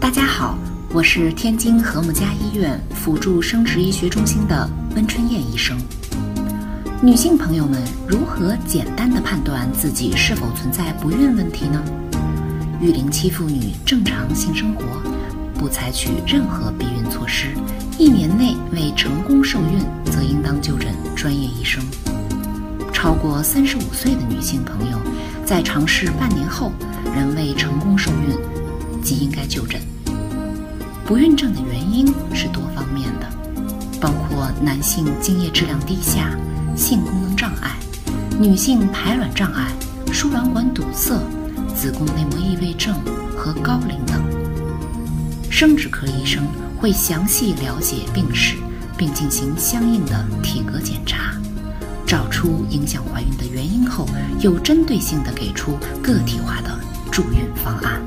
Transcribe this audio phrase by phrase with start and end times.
[0.00, 0.58] 大家好，
[0.94, 5.76] 我是天津和睦家医院辅助生殖医学中心的温春燕医生。
[7.02, 11.84] 女性朋友们如何简单的判断自己是否存在不孕问题呢？
[12.80, 14.82] 育龄期妇女正常性生活，
[15.58, 17.48] 不采取任何避孕措施，
[17.98, 21.84] 一年内未成功受孕，则应当就诊专业医生。
[22.90, 24.98] 超过三十五岁的女性朋友，
[25.44, 26.72] 在尝试半年后
[27.14, 28.36] 仍未成功受孕，
[29.02, 29.80] 即应该就诊。
[31.04, 33.28] 不孕症的原因是多方面的，
[34.00, 36.36] 包括男性精液质量低下、
[36.76, 37.72] 性功能障碍、
[38.38, 39.72] 女性排卵障碍、
[40.12, 41.18] 输卵管堵塞。
[41.72, 42.94] 子宫内膜异位症
[43.38, 44.22] 和高龄等，
[45.48, 46.44] 生殖科医生
[46.78, 48.56] 会详细了解病史，
[48.98, 51.32] 并进行相应的体格检查，
[52.06, 54.06] 找出影响怀孕的原因后，
[54.40, 56.78] 有针对性地给出个体化的
[57.10, 57.98] 助孕方案。